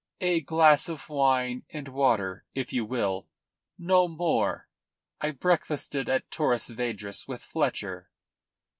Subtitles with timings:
[0.21, 3.27] "A glass of wine and water, if you will.
[3.77, 4.67] No more.
[5.19, 8.09] I breakfasted at Torres Vedras with Fletcher."